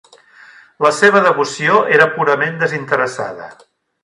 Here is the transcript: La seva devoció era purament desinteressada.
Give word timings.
La 0.85 0.91
seva 0.99 1.21
devoció 1.27 1.77
era 1.99 2.09
purament 2.17 2.59
desinteressada. 2.65 3.53